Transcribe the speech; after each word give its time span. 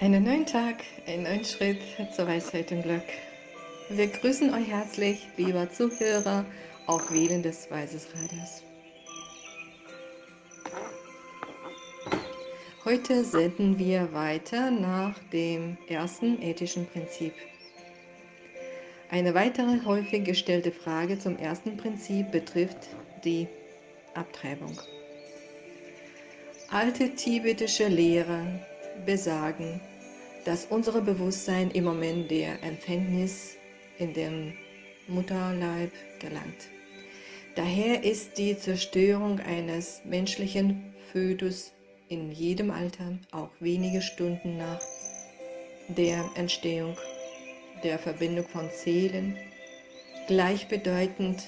Einen 0.00 0.24
neuen 0.24 0.44
Tag, 0.44 0.82
einen 1.06 1.22
neuen 1.22 1.44
Schritt 1.44 1.80
zur 2.16 2.26
Weisheit 2.26 2.72
und 2.72 2.82
Glück. 2.82 3.04
Wir 3.88 4.08
grüßen 4.08 4.52
euch 4.52 4.66
herzlich, 4.66 5.24
lieber 5.36 5.70
Zuhörer, 5.70 6.44
auf 6.88 7.12
Wählen 7.12 7.44
des 7.44 7.70
Weises 7.70 8.08
Radios. 8.08 8.64
Heute 12.84 13.24
senden 13.24 13.78
wir 13.78 14.12
weiter 14.12 14.72
nach 14.72 15.16
dem 15.32 15.78
ersten 15.88 16.42
ethischen 16.42 16.86
Prinzip. 16.86 17.34
Eine 19.10 19.32
weitere 19.34 19.84
häufig 19.84 20.24
gestellte 20.24 20.72
Frage 20.72 21.20
zum 21.20 21.38
ersten 21.38 21.76
Prinzip 21.76 22.32
betrifft 22.32 22.88
die 23.22 23.46
Abtreibung. 24.14 24.76
Alte 26.68 27.14
tibetische 27.14 27.86
Lehrer 27.86 28.44
besagen, 29.04 29.80
dass 30.44 30.66
unser 30.66 31.00
Bewusstsein 31.00 31.70
im 31.70 31.84
Moment 31.84 32.30
der 32.30 32.62
Empfängnis 32.62 33.56
in 33.98 34.12
den 34.12 34.54
Mutterleib 35.08 35.92
gelangt. 36.20 36.68
Daher 37.54 38.02
ist 38.02 38.36
die 38.36 38.56
Zerstörung 38.58 39.38
eines 39.40 40.02
menschlichen 40.04 40.94
Fötus 41.12 41.72
in 42.08 42.32
jedem 42.32 42.70
Alter, 42.70 43.18
auch 43.30 43.50
wenige 43.60 44.02
Stunden 44.02 44.58
nach 44.58 44.80
der 45.88 46.28
Entstehung 46.34 46.96
der 47.82 47.98
Verbindung 47.98 48.46
von 48.48 48.68
Seelen, 48.70 49.36
gleichbedeutend 50.26 51.44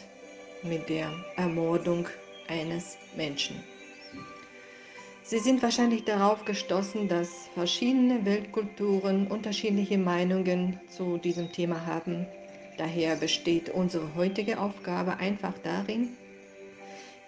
mit 0.62 0.88
der 0.88 1.10
Ermordung 1.36 2.06
eines 2.48 2.98
Menschen. 3.16 3.56
Sie 5.28 5.40
sind 5.40 5.60
wahrscheinlich 5.60 6.04
darauf 6.04 6.44
gestoßen, 6.44 7.08
dass 7.08 7.48
verschiedene 7.52 8.24
Weltkulturen 8.24 9.26
unterschiedliche 9.26 9.98
Meinungen 9.98 10.78
zu 10.88 11.18
diesem 11.18 11.50
Thema 11.50 11.84
haben. 11.84 12.28
Daher 12.78 13.16
besteht 13.16 13.70
unsere 13.70 14.14
heutige 14.14 14.60
Aufgabe 14.60 15.16
einfach 15.16 15.54
darin, 15.64 16.10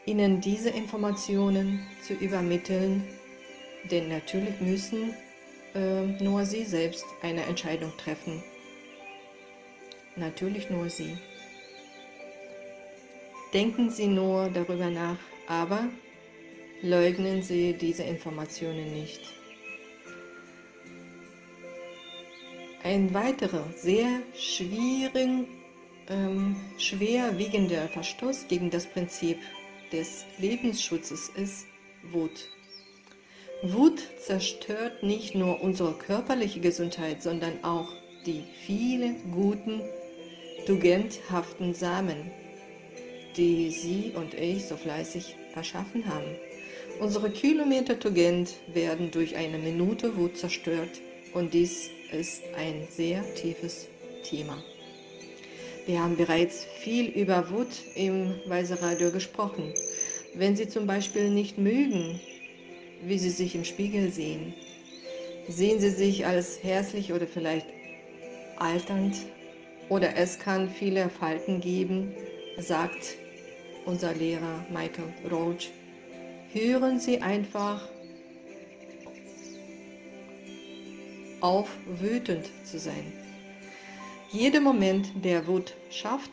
Ihnen 0.06 0.40
diese 0.40 0.70
Informationen 0.70 1.84
zu 2.06 2.14
übermitteln, 2.14 3.02
denn 3.90 4.08
natürlich 4.08 4.60
müssen 4.60 5.12
äh, 5.74 6.06
nur 6.22 6.44
Sie 6.46 6.62
selbst 6.62 7.05
eine 7.20 7.42
Entscheidung 7.46 7.92
treffen. 7.98 8.44
Natürlich 10.14 10.70
nur 10.70 10.88
Sie. 10.88 11.18
Denken 13.52 13.90
Sie 13.90 14.06
nur 14.06 14.50
darüber 14.50 14.88
nach, 14.88 15.18
aber 15.48 15.88
leugnen 16.82 17.42
Sie 17.42 17.72
diese 17.72 18.04
Informationen 18.04 18.92
nicht. 18.92 19.20
Ein 22.84 23.12
weiterer 23.12 23.64
sehr 23.74 24.22
schwierig, 24.34 25.48
ähm, 26.08 26.56
schwerwiegender 26.78 27.88
Verstoß 27.88 28.46
gegen 28.48 28.70
das 28.70 28.86
Prinzip 28.86 29.38
des 29.92 30.24
Lebensschutzes 30.38 31.28
ist 31.30 31.66
Wut. 32.12 32.48
Wut 33.62 34.00
zerstört 34.24 35.02
nicht 35.02 35.34
nur 35.34 35.60
unsere 35.60 35.92
körperliche 35.94 36.60
Gesundheit, 36.60 37.22
sondern 37.22 37.64
auch 37.64 37.92
die 38.24 38.44
vielen 38.64 39.32
guten, 39.32 39.82
tugendhaften 40.66 41.74
Samen, 41.74 42.30
die 43.36 43.70
Sie 43.70 44.12
und 44.14 44.34
ich 44.34 44.66
so 44.66 44.76
fleißig 44.76 45.34
erschaffen 45.54 46.06
haben. 46.06 46.36
Unsere 47.00 47.30
Kilometer 47.30 47.96
Tugend 48.00 48.54
werden 48.74 49.12
durch 49.12 49.36
eine 49.36 49.58
Minute 49.58 50.16
Wut 50.16 50.36
zerstört 50.36 51.00
und 51.32 51.55
dies 51.55 51.90
ist 52.10 52.42
ein 52.56 52.88
sehr 52.90 53.22
tiefes 53.36 53.86
Thema. 54.24 54.60
Wir 55.86 56.02
haben 56.02 56.16
bereits 56.16 56.64
viel 56.80 57.06
über 57.06 57.50
Wut 57.50 57.68
im 57.95 58.34
Weise 58.46 58.83
Radio 58.83 59.12
gesprochen. 59.12 59.73
Wenn 60.34 60.56
Sie 60.56 60.68
zum 60.68 60.89
Beispiel 60.89 61.30
nicht 61.30 61.56
mögen, 61.56 62.18
wie 63.05 63.18
Sie 63.18 63.30
sich 63.30 63.55
im 63.55 63.64
Spiegel 63.64 64.11
sehen, 64.11 64.52
sehen 65.48 65.78
Sie 65.78 65.90
sich 65.90 66.27
als 66.27 66.62
hässlich 66.64 67.12
oder 67.12 67.28
vielleicht 67.28 67.67
alternd 68.56 69.14
oder 69.89 70.17
es 70.17 70.40
kann 70.40 70.68
viele 70.68 71.08
Falten 71.11 71.61
geben, 71.61 72.12
sagt 72.58 73.17
unser 73.86 74.12
Lehrer 74.14 74.67
Michael 74.70 75.12
Roach. 75.30 75.70
Hören 76.53 76.98
Sie 76.98 77.20
einfach 77.20 77.86
auf, 81.41 81.69
wütend 82.01 82.48
zu 82.64 82.79
sein. 82.79 83.13
Jeder 84.31 84.61
Moment, 84.61 85.11
der 85.25 85.47
Wut 85.47 85.75
schafft, 85.91 86.33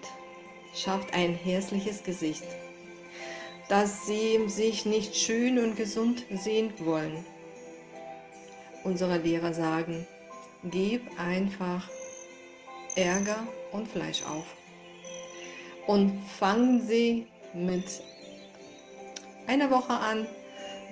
schafft 0.73 1.13
ein 1.13 1.35
hässliches 1.35 2.03
Gesicht, 2.03 2.45
dass 3.67 4.07
Sie 4.07 4.47
sich 4.47 4.85
nicht 4.85 5.17
schön 5.17 5.59
und 5.59 5.75
gesund 5.75 6.25
sehen 6.31 6.71
wollen. 6.79 7.25
Unsere 8.85 9.17
Lehrer 9.17 9.53
sagen, 9.53 10.07
gib 10.63 11.01
einfach 11.19 11.89
Ärger 12.95 13.45
und 13.73 13.87
Fleisch 13.87 14.23
auf 14.23 14.45
und 15.87 16.21
fangen 16.39 16.81
Sie 16.87 17.27
mit 17.53 18.01
einer 19.47 19.69
Woche 19.69 19.93
an, 19.93 20.27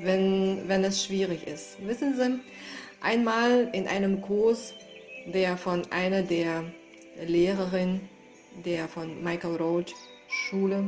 wenn, 0.02 0.68
wenn 0.68 0.84
es 0.84 1.03
schwierig 1.03 1.47
ist. 1.47 1.78
Wissen 1.86 2.16
Sie, 2.16 2.40
einmal 3.02 3.69
in 3.74 3.88
einem 3.88 4.22
Kurs, 4.22 4.74
der 5.25 5.58
von 5.58 5.84
einer 5.91 6.22
der 6.22 6.63
Lehrerinnen 7.25 8.09
der 8.66 8.88
von 8.88 9.24
Michael 9.24 9.56
Roach 9.56 9.94
Schule, 10.28 10.88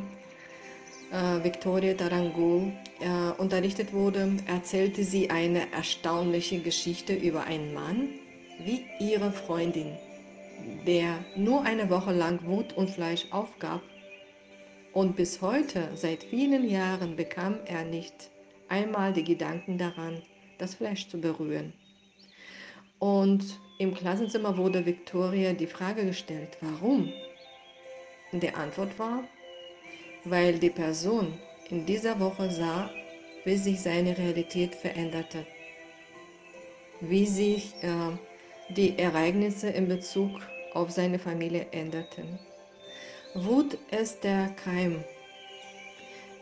äh, 1.12 1.44
Victoria 1.44 1.94
Tarango, 1.94 2.72
äh, 3.00 3.42
unterrichtet 3.42 3.94
wurde, 3.94 4.34
erzählte 4.48 5.04
sie 5.04 5.30
eine 5.30 5.72
erstaunliche 5.72 6.60
Geschichte 6.60 7.14
über 7.14 7.46
einen 7.46 7.74
Mann, 7.74 8.10
wie 8.64 8.86
ihre 9.00 9.32
Freundin, 9.32 9.98
der 10.86 11.26
nur 11.36 11.64
eine 11.64 11.90
Woche 11.90 12.12
lang 12.12 12.40
Wut 12.46 12.74
und 12.74 12.90
Fleisch 12.90 13.26
aufgab 13.32 13.82
und 14.96 15.18
bis 15.18 15.42
heute, 15.42 15.90
seit 15.94 16.24
vielen 16.24 16.70
Jahren, 16.70 17.18
bekam 17.18 17.60
er 17.66 17.84
nicht 17.84 18.32
einmal 18.70 19.12
die 19.12 19.26
Gedanken 19.26 19.78
daran, 19.78 20.22
das 20.58 20.76
Fleisch 20.76 21.10
zu 21.10 21.20
berühren. 21.20 21.74
Und 23.00 23.60
im 23.78 23.94
Klassenzimmer 23.94 24.56
wurde 24.56 24.86
Victoria 24.86 25.52
die 25.52 25.68
Frage 25.68 26.06
gestellt, 26.06 26.58
warum? 26.62 27.12
Und 28.32 28.42
die 28.42 28.54
Antwort 28.54 28.98
war, 28.98 29.26
weil 30.24 30.60
die 30.60 30.70
Person 30.70 31.38
in 31.70 31.86
dieser 31.86 32.18
Woche 32.22 32.50
sah, 32.50 32.90
wie 33.44 33.58
sich 33.58 33.82
seine 33.82 34.18
Realität 34.18 34.76
veränderte, 34.76 35.46
wie 37.02 37.26
sich 37.26 37.74
äh, 37.82 38.74
die 38.74 38.98
Ereignisse 38.98 39.68
in 39.72 39.90
Bezug 39.90 40.32
auf 40.74 40.90
seine 40.90 41.20
Familie 41.20 41.68
änderten. 41.72 42.40
Wut 43.38 43.78
ist 43.92 44.24
der 44.24 44.48
Keim 44.64 45.04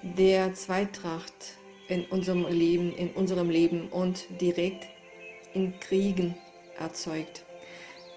der 0.04 0.54
Zweitracht 0.54 1.58
in 1.88 2.06
unserem 2.06 2.48
Leben, 2.48 2.96
in 2.96 3.10
unserem 3.14 3.50
Leben 3.50 3.90
und 3.90 4.26
direkt 4.40 4.86
in 5.56 5.80
Kriegen 5.80 6.36
erzeugt. 6.78 7.46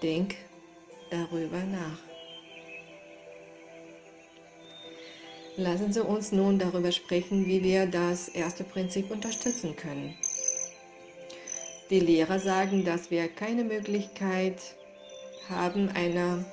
Denk 0.03 0.35
darüber 1.09 1.57
nach. 1.57 1.97
Lassen 5.55 5.91
Sie 5.91 6.03
uns 6.03 6.31
nun 6.31 6.59
darüber 6.59 6.91
sprechen, 6.91 7.47
wie 7.47 7.63
wir 7.63 7.87
das 7.87 8.27
erste 8.27 8.63
Prinzip 8.63 9.09
unterstützen 9.09 9.75
können. 9.75 10.13
Die 11.89 11.99
Lehrer 11.99 12.37
sagen, 12.37 12.85
dass 12.85 13.09
wir 13.09 13.27
keine 13.27 13.63
Möglichkeit 13.63 14.61
haben, 15.49 15.89
einer 15.89 16.45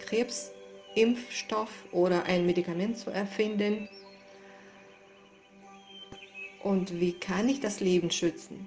Krebs 0.00 0.50
Impfstoff 1.00 1.70
oder 1.92 2.24
ein 2.24 2.46
Medikament 2.46 2.98
zu 2.98 3.10
erfinden. 3.10 3.88
Und 6.62 7.00
wie 7.00 7.12
kann 7.12 7.48
ich 7.48 7.60
das 7.60 7.80
Leben 7.80 8.10
schützen? 8.10 8.66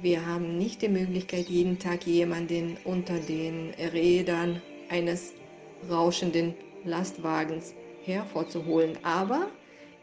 Wir 0.00 0.24
haben 0.24 0.56
nicht 0.58 0.82
die 0.82 0.88
Möglichkeit, 0.88 1.48
jeden 1.48 1.78
Tag 1.78 2.06
jemanden 2.06 2.76
unter 2.84 3.18
den 3.18 3.74
Rädern 3.92 4.62
eines 4.88 5.34
rauschenden 5.90 6.54
Lastwagens 6.84 7.74
hervorzuholen. 8.04 8.96
Aber 9.02 9.48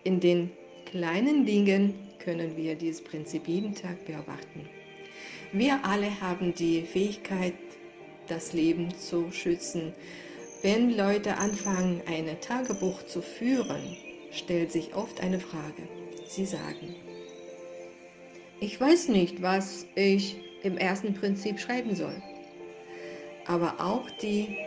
in 0.04 0.20
den 0.20 0.52
kleinen 0.86 1.46
Dingen 1.46 1.94
können 2.20 2.56
wir 2.58 2.76
dieses 2.76 3.04
Prinzip 3.04 3.48
jeden 3.48 3.74
Tag 3.74 4.06
beobachten. 4.06 4.68
Wir 5.52 5.80
alle 5.86 6.20
haben 6.22 6.54
die 6.54 6.82
Fähigkeit, 6.82 7.54
das 8.28 8.54
Leben 8.54 8.94
zu 8.96 9.32
schützen. 9.32 9.94
Wenn 10.66 10.98
Leute 10.98 11.38
anfangen, 11.38 12.02
ein 12.08 12.26
Tagebuch 12.42 13.04
zu 13.06 13.22
führen, 13.22 13.96
stellt 14.32 14.72
sich 14.72 14.96
oft 14.96 15.22
eine 15.22 15.40
Frage. 15.40 15.84
Sie 16.28 16.44
sagen, 16.44 16.96
ich 18.60 18.82
weiß 18.82 19.10
nicht, 19.10 19.44
was 19.44 19.86
ich 19.94 20.38
im 20.64 20.80
ersten 20.80 21.14
Prinzip 21.14 21.60
schreiben 21.60 21.94
soll. 21.94 22.20
Aber 23.46 23.76
auch 23.78 24.10
die 24.24 24.58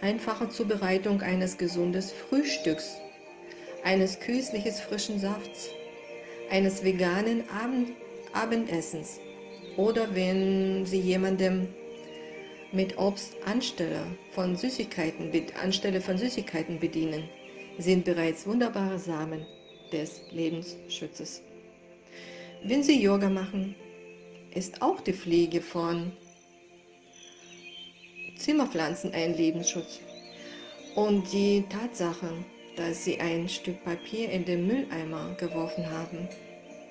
einfache 0.00 0.48
Zubereitung 0.48 1.20
eines 1.20 1.58
gesunden 1.58 2.02
Frühstücks, 2.02 2.98
eines 3.82 4.20
köstlichen 4.20 4.74
frischen 4.74 5.18
Safts, 5.18 5.70
eines 6.52 6.84
veganen 6.84 7.42
Abend 7.50 7.88
Abendessens 8.32 9.18
oder 9.76 10.14
wenn 10.14 10.86
Sie 10.86 11.00
jemandem 11.00 11.66
mit 12.72 12.96
Obst 12.96 13.36
anstelle 13.44 14.04
von 14.30 14.56
Süßigkeiten, 14.56 15.30
anstelle 15.62 16.00
von 16.00 16.16
Süßigkeiten 16.16 16.78
bedienen, 16.78 17.28
sind 17.78 18.04
bereits 18.04 18.46
wunderbare 18.46 18.98
Samen 18.98 19.46
des 19.92 20.22
Lebensschutzes. 20.30 21.42
Wenn 22.64 22.82
Sie 22.82 23.02
Yoga 23.02 23.28
machen, 23.28 23.74
ist 24.54 24.80
auch 24.80 25.00
die 25.00 25.12
Pflege 25.12 25.60
von 25.60 26.12
Zimmerpflanzen 28.36 29.12
ein 29.12 29.36
Lebensschutz. 29.36 30.00
Und 30.94 31.32
die 31.32 31.64
Tatsache, 31.68 32.32
dass 32.76 33.04
Sie 33.04 33.18
ein 33.18 33.48
Stück 33.48 33.82
Papier 33.84 34.30
in 34.30 34.44
den 34.44 34.66
Mülleimer 34.66 35.34
geworfen 35.38 35.90
haben 35.90 36.28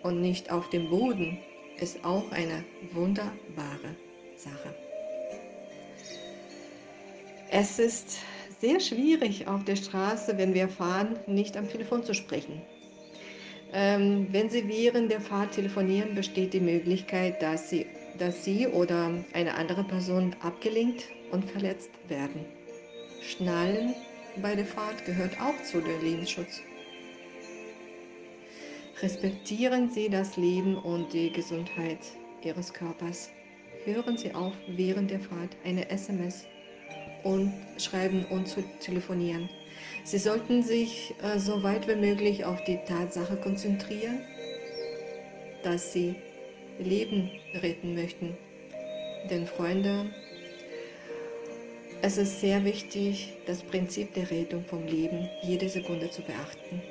und 0.03 0.21
nicht 0.21 0.51
auf 0.51 0.69
dem 0.69 0.89
Boden, 0.89 1.37
ist 1.79 2.03
auch 2.03 2.31
eine 2.31 2.63
wunderbare 2.93 3.95
Sache. 4.35 4.70
Es 7.53 7.79
ist 7.79 8.19
sehr 8.61 8.79
schwierig 8.79 9.45
auf 9.45 9.65
der 9.65 9.75
Straße, 9.75 10.37
wenn 10.37 10.53
wir 10.53 10.69
fahren, 10.69 11.19
nicht 11.27 11.57
am 11.57 11.67
Telefon 11.67 12.01
zu 12.01 12.13
sprechen. 12.13 12.61
Ähm, 13.73 14.27
wenn 14.31 14.49
Sie 14.49 14.69
während 14.69 15.11
der 15.11 15.19
Fahrt 15.19 15.51
telefonieren, 15.51 16.15
besteht 16.15 16.53
die 16.53 16.61
Möglichkeit, 16.61 17.41
dass 17.41 17.69
Sie, 17.69 17.87
dass 18.17 18.45
Sie 18.45 18.67
oder 18.67 19.11
eine 19.33 19.55
andere 19.55 19.83
Person 19.83 20.33
abgelenkt 20.41 21.09
und 21.31 21.43
verletzt 21.43 21.89
werden. 22.07 22.45
Schnallen 23.21 23.95
bei 24.41 24.55
der 24.55 24.65
Fahrt 24.65 25.05
gehört 25.05 25.33
auch 25.41 25.61
zu 25.61 25.81
der 25.81 25.97
Lebensschutz. 25.99 26.61
Respektieren 29.01 29.89
Sie 29.89 30.07
das 30.07 30.37
Leben 30.37 30.77
und 30.77 31.11
die 31.11 31.33
Gesundheit 31.33 31.99
Ihres 32.45 32.71
Körpers. 32.71 33.29
Hören 33.83 34.15
Sie 34.15 34.33
auf, 34.33 34.53
während 34.67 35.11
der 35.11 35.19
Fahrt 35.19 35.57
eine 35.65 35.89
SMS 35.89 36.45
und 37.23 37.53
schreiben 37.77 38.25
und 38.25 38.47
zu 38.47 38.63
telefonieren. 38.79 39.49
Sie 40.03 40.17
sollten 40.17 40.63
sich 40.63 41.13
äh, 41.23 41.39
so 41.39 41.61
weit 41.63 41.87
wie 41.87 41.95
möglich 41.95 42.45
auf 42.45 42.63
die 42.63 42.79
Tatsache 42.87 43.35
konzentrieren, 43.37 44.21
dass 45.63 45.93
Sie 45.93 46.15
Leben 46.79 47.29
retten 47.61 47.93
möchten. 47.93 48.35
Denn 49.29 49.45
Freunde, 49.45 50.07
es 52.01 52.17
ist 52.17 52.41
sehr 52.41 52.63
wichtig, 52.65 53.33
das 53.45 53.61
Prinzip 53.61 54.13
der 54.15 54.29
Rettung 54.31 54.65
vom 54.65 54.85
Leben 54.87 55.29
jede 55.43 55.69
Sekunde 55.69 56.09
zu 56.09 56.23
beachten. 56.23 56.81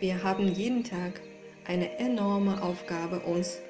Wir 0.00 0.22
haben 0.22 0.48
jeden 0.48 0.82
Tag 0.84 1.20
eine 1.66 1.98
enorme 1.98 2.62
Aufgabe, 2.62 3.20
uns 3.20 3.60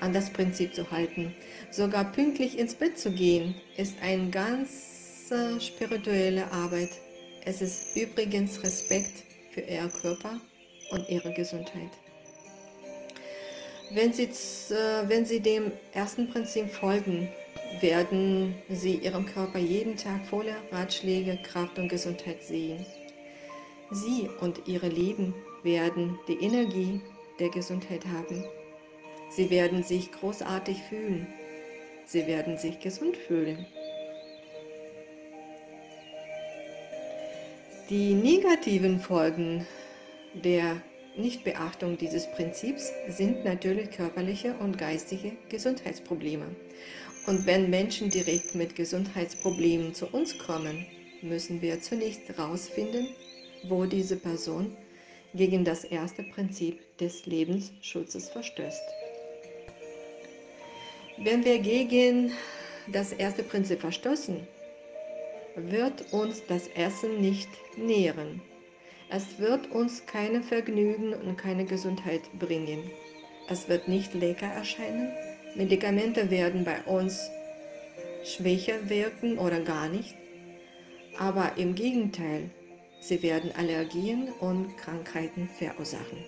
an 0.00 0.12
das 0.12 0.30
Prinzip 0.30 0.74
zu 0.74 0.90
halten. 0.90 1.34
Sogar 1.70 2.12
pünktlich 2.12 2.58
ins 2.58 2.74
Bett 2.74 2.98
zu 2.98 3.10
gehen, 3.10 3.54
ist 3.76 3.94
eine 4.02 4.30
ganz 4.30 4.88
spirituelle 5.60 6.50
Arbeit. 6.52 6.90
Es 7.44 7.60
ist 7.60 7.96
übrigens 7.96 8.62
Respekt 8.62 9.24
für 9.52 9.60
Ihr 9.60 9.90
Körper 10.00 10.40
und 10.90 11.08
Ihre 11.08 11.32
Gesundheit. 11.34 11.90
Wenn 13.90 14.12
Sie, 14.12 14.24
äh, 14.24 15.08
wenn 15.08 15.24
Sie 15.24 15.40
dem 15.40 15.72
ersten 15.92 16.28
Prinzip 16.28 16.70
folgen, 16.70 17.28
werden 17.80 18.54
Sie 18.68 18.96
Ihrem 18.96 19.26
Körper 19.26 19.58
jeden 19.58 19.96
Tag 19.96 20.26
voller 20.26 20.56
Ratschläge, 20.72 21.38
Kraft 21.42 21.78
und 21.78 21.88
Gesundheit 21.88 22.42
sehen. 22.42 22.84
Sie 23.90 24.28
und 24.40 24.60
Ihre 24.66 24.88
Leben 24.88 25.34
werden 25.62 26.18
die 26.28 26.38
Energie 26.44 27.00
der 27.38 27.48
Gesundheit 27.48 28.04
haben. 28.06 28.44
Sie 29.30 29.50
werden 29.50 29.82
sich 29.82 30.10
großartig 30.12 30.82
fühlen. 30.82 31.26
Sie 32.06 32.26
werden 32.26 32.56
sich 32.56 32.80
gesund 32.80 33.16
fühlen. 33.16 33.66
Die 37.90 38.14
negativen 38.14 39.00
Folgen 39.00 39.66
der 40.34 40.82
Nichtbeachtung 41.16 41.98
dieses 41.98 42.30
Prinzips 42.32 42.92
sind 43.08 43.44
natürlich 43.44 43.90
körperliche 43.90 44.54
und 44.58 44.78
geistige 44.78 45.32
Gesundheitsprobleme. 45.48 46.54
Und 47.26 47.44
wenn 47.46 47.68
Menschen 47.70 48.08
direkt 48.08 48.54
mit 48.54 48.76
Gesundheitsproblemen 48.76 49.94
zu 49.94 50.06
uns 50.06 50.38
kommen, 50.38 50.86
müssen 51.22 51.60
wir 51.60 51.80
zunächst 51.80 52.28
herausfinden, 52.28 53.08
wo 53.64 53.84
diese 53.84 54.16
Person 54.16 54.76
gegen 55.34 55.64
das 55.64 55.84
erste 55.84 56.22
Prinzip 56.22 56.78
des 56.98 57.26
Lebensschutzes 57.26 58.30
verstößt. 58.30 58.97
Wenn 61.20 61.44
wir 61.44 61.58
gegen 61.58 62.32
das 62.86 63.12
erste 63.12 63.42
Prinzip 63.42 63.80
verstoßen, 63.80 64.46
wird 65.56 66.12
uns 66.12 66.46
das 66.46 66.68
Essen 66.68 67.20
nicht 67.20 67.48
nähren. 67.76 68.40
Es 69.10 69.38
wird 69.40 69.72
uns 69.72 70.06
keine 70.06 70.42
Vergnügen 70.42 71.14
und 71.14 71.36
keine 71.36 71.64
Gesundheit 71.64 72.22
bringen. 72.38 72.88
Es 73.48 73.68
wird 73.68 73.88
nicht 73.88 74.14
lecker 74.14 74.46
erscheinen. 74.46 75.10
Medikamente 75.56 76.30
werden 76.30 76.64
bei 76.64 76.80
uns 76.82 77.28
schwächer 78.22 78.88
wirken 78.88 79.38
oder 79.38 79.60
gar 79.60 79.88
nicht. 79.88 80.14
Aber 81.18 81.50
im 81.56 81.74
Gegenteil, 81.74 82.50
sie 83.00 83.20
werden 83.24 83.50
Allergien 83.56 84.28
und 84.38 84.76
Krankheiten 84.76 85.48
verursachen. 85.58 86.24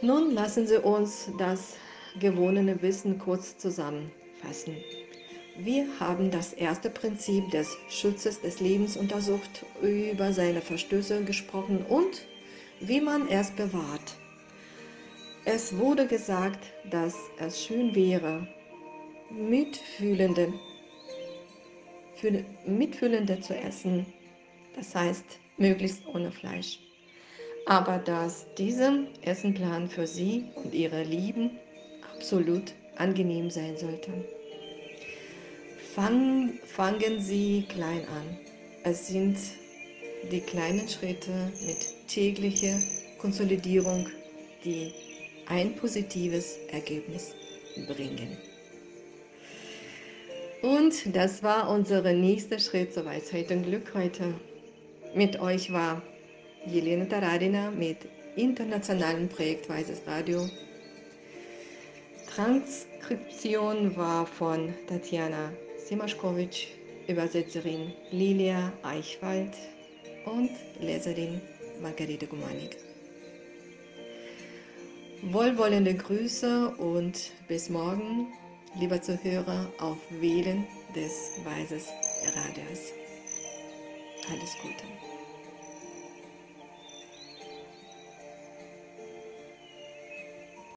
Nun 0.00 0.32
lassen 0.32 0.66
Sie 0.66 0.78
uns 0.78 1.30
das 1.38 1.76
gewonnene 2.18 2.80
Wissen 2.82 3.18
kurz 3.18 3.56
zusammenfassen. 3.58 4.76
Wir 5.58 5.86
haben 6.00 6.30
das 6.30 6.52
erste 6.52 6.90
Prinzip 6.90 7.50
des 7.50 7.76
Schutzes 7.88 8.40
des 8.40 8.60
Lebens 8.60 8.96
untersucht, 8.96 9.66
über 9.82 10.32
seine 10.32 10.60
Verstöße 10.60 11.24
gesprochen 11.24 11.84
und 11.88 12.26
wie 12.80 13.00
man 13.00 13.28
es 13.28 13.50
bewahrt. 13.50 14.16
Es 15.44 15.76
wurde 15.76 16.06
gesagt, 16.06 16.72
dass 16.90 17.16
es 17.38 17.64
schön 17.64 17.94
wäre, 17.94 18.46
Mitfühlende, 19.30 20.52
Mitfühlende 22.66 23.40
zu 23.40 23.56
essen, 23.56 24.06
das 24.76 24.94
heißt 24.94 25.24
möglichst 25.58 26.06
ohne 26.06 26.30
Fleisch 26.30 26.78
aber 27.66 27.98
dass 27.98 28.46
dieser 28.54 29.04
Essenplan 29.22 29.88
für 29.88 30.06
Sie 30.06 30.44
und 30.54 30.74
Ihre 30.74 31.02
Lieben 31.02 31.58
absolut 32.22 32.72
angenehm 32.98 33.50
sein 33.50 33.76
sollte. 33.76 34.12
Fang, 35.92 36.52
fangen 36.64 37.20
Sie 37.20 37.64
klein 37.68 38.06
an. 38.06 38.38
Es 38.84 39.08
sind 39.08 39.36
die 40.30 40.40
kleinen 40.40 40.88
Schritte 40.88 41.32
mit 41.66 42.06
täglicher 42.06 42.78
Konsolidierung, 43.18 44.06
die 44.64 44.92
ein 45.48 45.74
positives 45.74 46.58
Ergebnis 46.70 47.34
bringen. 47.88 48.36
Und 50.62 51.16
das 51.16 51.42
war 51.42 51.70
unser 51.70 52.02
nächster 52.12 52.60
Schritt 52.60 52.94
zur 52.94 53.04
Weisheit 53.04 53.50
und 53.50 53.64
Glück 53.64 53.94
heute. 53.94 54.32
Mit 55.12 55.40
euch 55.40 55.72
war 55.72 56.00
Jelena 56.66 57.04
Taradina 57.06 57.72
mit 57.72 57.96
internationalem 58.36 59.28
Projekt 59.28 59.68
Weißes 59.68 60.02
Radio. 60.06 60.48
Transkription 62.34 63.94
war 63.94 64.24
von 64.24 64.72
Tatjana 64.88 65.52
Simaschkowitsch, 65.76 66.68
Übersetzerin 67.06 67.92
Lilia 68.10 68.72
Eichwald 68.82 69.52
und 70.24 70.48
Leserin 70.80 71.42
Margarete 71.82 72.26
Gumanik. 72.26 72.78
Wohlwollende 75.24 75.94
Grüße 75.94 76.70
und 76.78 77.32
bis 77.48 77.68
morgen, 77.68 78.32
lieber 78.80 79.02
Zuhörer, 79.02 79.70
auf 79.78 79.98
Wählen 80.08 80.66
des 80.96 81.32
Weißes 81.44 81.88
Radios. 82.34 82.92
Alles 84.30 84.56
Gute. 84.62 85.11